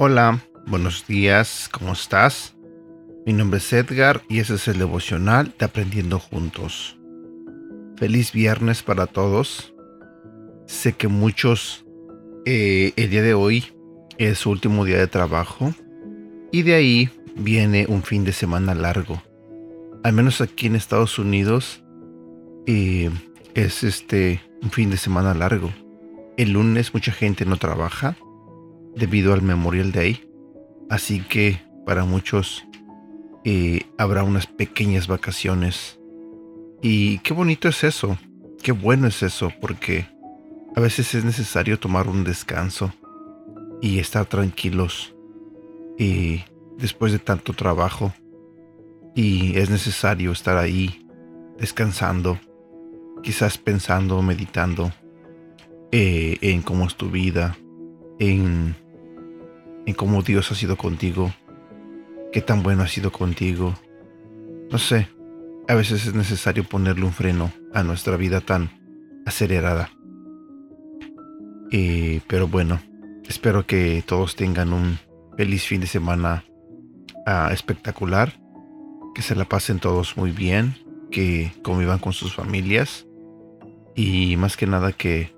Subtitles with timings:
[0.00, 2.56] Hola, buenos días, ¿cómo estás?
[3.26, 6.98] Mi nombre es Edgar y ese es el devocional de Aprendiendo Juntos.
[7.96, 9.74] Feliz viernes para todos.
[10.66, 11.84] Sé que muchos
[12.46, 13.64] eh, el día de hoy
[14.18, 15.74] es su último día de trabajo
[16.50, 19.22] y de ahí viene un fin de semana largo.
[20.02, 21.82] Al menos aquí en Estados Unidos
[22.66, 23.10] eh,
[23.54, 25.70] es este un fin de semana largo.
[26.36, 28.16] El lunes mucha gente no trabaja
[28.94, 30.28] debido al Memorial Day.
[30.88, 32.64] Así que para muchos
[33.44, 35.98] eh, habrá unas pequeñas vacaciones.
[36.80, 38.16] Y qué bonito es eso,
[38.62, 40.06] qué bueno es eso, porque
[40.76, 42.92] a veces es necesario tomar un descanso
[43.80, 45.14] y estar tranquilos
[45.98, 46.44] y
[46.78, 48.14] después de tanto trabajo.
[49.14, 51.06] Y es necesario estar ahí
[51.58, 52.38] descansando,
[53.22, 54.92] quizás pensando, meditando
[55.90, 57.58] eh, en cómo es tu vida,
[58.20, 58.76] en
[59.88, 61.32] en cómo Dios ha sido contigo,
[62.30, 63.74] qué tan bueno ha sido contigo.
[64.70, 65.08] No sé,
[65.66, 68.70] a veces es necesario ponerle un freno a nuestra vida tan
[69.24, 69.90] acelerada.
[71.72, 72.82] Eh, pero bueno,
[73.26, 74.98] espero que todos tengan un
[75.38, 76.42] feliz fin de semana
[77.24, 78.32] ah, espectacular,
[79.14, 80.74] que se la pasen todos muy bien,
[81.12, 83.06] que convivan con sus familias.
[83.94, 85.32] Y más que nada que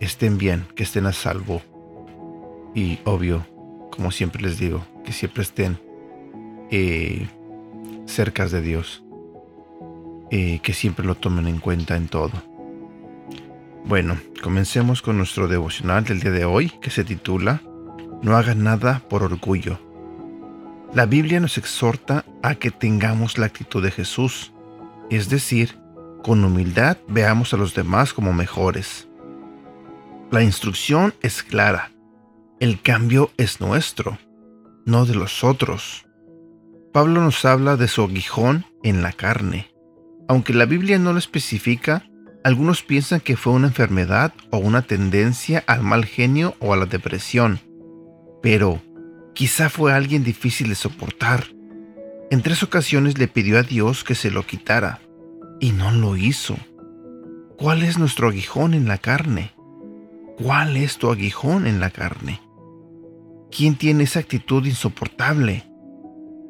[0.00, 1.60] estén bien, que estén a salvo.
[2.74, 3.46] Y obvio,
[3.90, 5.78] como siempre les digo, que siempre estén
[6.70, 7.28] eh,
[8.06, 9.04] cerca de Dios,
[10.30, 12.32] eh, que siempre lo tomen en cuenta en todo.
[13.84, 17.60] Bueno, comencemos con nuestro devocional del día de hoy, que se titula
[18.22, 19.78] No hagan nada por orgullo.
[20.92, 24.52] La Biblia nos exhorta a que tengamos la actitud de Jesús,
[25.10, 25.76] es decir,
[26.22, 29.08] con humildad veamos a los demás como mejores.
[30.30, 31.90] La instrucción es clara
[32.60, 34.18] el cambio es nuestro,
[34.84, 36.06] no de los otros.
[36.92, 39.72] Pablo nos habla de su aguijón en la carne.
[40.28, 42.04] Aunque la Biblia no lo especifica,
[42.44, 46.84] algunos piensan que fue una enfermedad o una tendencia al mal genio o a la
[46.84, 47.60] depresión.
[48.42, 48.80] Pero
[49.34, 51.46] quizá fue alguien difícil de soportar.
[52.30, 55.00] En tres ocasiones le pidió a Dios que se lo quitara,
[55.60, 56.56] y no lo hizo.
[57.58, 59.52] ¿Cuál es nuestro aguijón en la carne?
[60.38, 62.40] ¿Cuál es tu aguijón en la carne?
[63.50, 65.64] ¿Quién tiene esa actitud insoportable?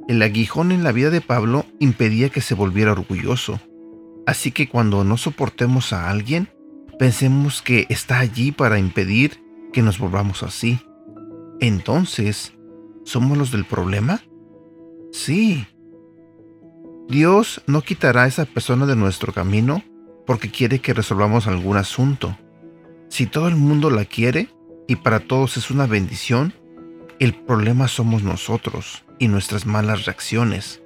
[0.06, 3.60] El aguijón en la vida de Pablo impedía que se volviera orgulloso.
[4.26, 6.48] Así que cuando no soportemos a alguien,
[6.98, 9.42] pensemos que está allí para impedir
[9.72, 10.78] que nos volvamos así.
[11.60, 12.54] Entonces,
[13.04, 14.22] ¿somos los del problema?
[15.12, 15.66] Sí.
[17.08, 19.82] Dios no quitará a esa persona de nuestro camino
[20.26, 22.38] porque quiere que resolvamos algún asunto.
[23.08, 24.48] Si todo el mundo la quiere
[24.88, 26.54] y para todos es una bendición,
[27.18, 30.82] el problema somos nosotros y nuestras malas reacciones.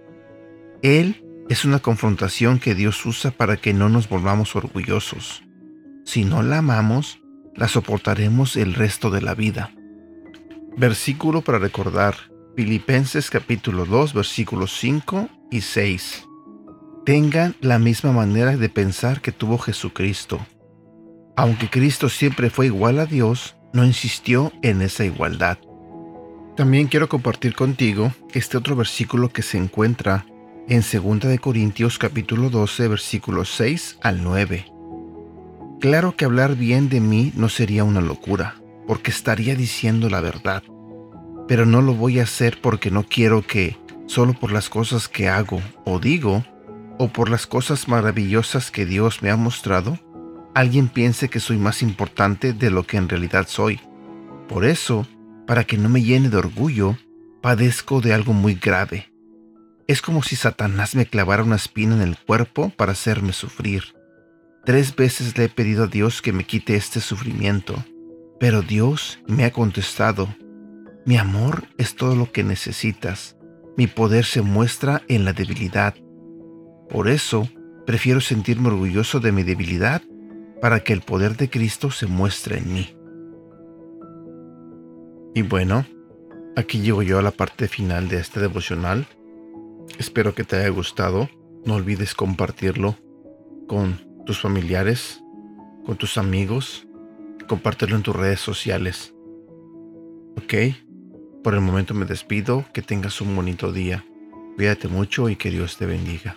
[0.82, 5.44] Él es una confrontación que Dios usa para que no nos volvamos orgullosos.
[6.04, 7.20] Si no la amamos,
[7.54, 9.72] la soportaremos el resto de la vida.
[10.76, 12.16] Versículo para recordar.
[12.56, 16.26] Filipenses capítulo 2 versículos 5 y 6.
[17.04, 20.44] Tengan la misma manera de pensar que tuvo Jesucristo.
[21.36, 25.58] Aunque Cristo siempre fue igual a Dios, no insistió en esa igualdad.
[26.56, 30.26] También quiero compartir contigo este otro versículo que se encuentra
[30.68, 34.66] en 2 de Corintios capítulo 12 versículos 6 al 9.
[35.80, 38.56] Claro que hablar bien de mí no sería una locura,
[38.86, 40.62] porque estaría diciendo la verdad.
[41.48, 45.28] Pero no lo voy a hacer porque no quiero que, solo por las cosas que
[45.28, 46.44] hago o digo,
[46.98, 49.98] o por las cosas maravillosas que Dios me ha mostrado,
[50.54, 53.80] alguien piense que soy más importante de lo que en realidad soy.
[54.48, 55.06] Por eso,
[55.46, 56.96] para que no me llene de orgullo,
[57.42, 59.12] padezco de algo muy grave.
[59.86, 63.94] Es como si Satanás me clavara una espina en el cuerpo para hacerme sufrir.
[64.64, 67.84] Tres veces le he pedido a Dios que me quite este sufrimiento,
[68.38, 70.28] pero Dios me ha contestado,
[71.06, 73.36] mi amor es todo lo que necesitas,
[73.76, 75.94] mi poder se muestra en la debilidad.
[76.88, 77.48] Por eso,
[77.86, 80.02] prefiero sentirme orgulloso de mi debilidad
[80.60, 82.96] para que el poder de Cristo se muestre en mí.
[85.34, 85.84] Y bueno,
[86.56, 89.06] aquí llego yo a la parte final de este devocional.
[89.98, 91.28] Espero que te haya gustado.
[91.64, 92.96] No olvides compartirlo
[93.66, 95.20] con tus familiares,
[95.84, 96.86] con tus amigos,
[97.46, 99.14] compártelo en tus redes sociales.
[100.36, 100.54] ¿Ok?
[101.42, 104.04] Por el momento me despido, que tengas un bonito día.
[104.56, 106.36] Cuídate mucho y que Dios te bendiga.